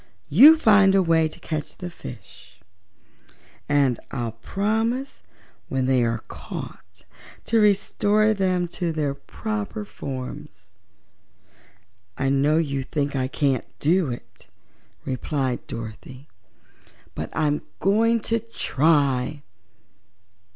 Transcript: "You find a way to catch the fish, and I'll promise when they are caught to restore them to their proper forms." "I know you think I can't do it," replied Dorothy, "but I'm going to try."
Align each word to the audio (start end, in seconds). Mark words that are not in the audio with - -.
"You 0.29 0.57
find 0.57 0.95
a 0.95 1.03
way 1.03 1.27
to 1.27 1.39
catch 1.39 1.77
the 1.77 1.91
fish, 1.91 2.59
and 3.69 3.99
I'll 4.09 4.31
promise 4.31 5.21
when 5.69 5.85
they 5.85 6.03
are 6.03 6.23
caught 6.27 7.03
to 7.45 7.59
restore 7.59 8.33
them 8.33 8.67
to 8.69 8.91
their 8.91 9.13
proper 9.13 9.85
forms." 9.85 10.69
"I 12.17 12.29
know 12.29 12.57
you 12.57 12.81
think 12.81 13.15
I 13.15 13.27
can't 13.27 13.65
do 13.77 14.09
it," 14.09 14.47
replied 15.05 15.67
Dorothy, 15.67 16.27
"but 17.13 17.29
I'm 17.33 17.61
going 17.79 18.21
to 18.21 18.39
try." 18.39 19.43